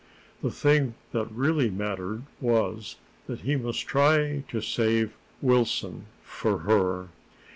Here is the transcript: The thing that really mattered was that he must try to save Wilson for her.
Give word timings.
The 0.41 0.49
thing 0.49 0.95
that 1.11 1.31
really 1.31 1.69
mattered 1.69 2.23
was 2.39 2.95
that 3.27 3.41
he 3.41 3.55
must 3.55 3.85
try 3.85 4.43
to 4.47 4.59
save 4.59 5.15
Wilson 5.43 6.07
for 6.23 6.57
her. 6.57 7.09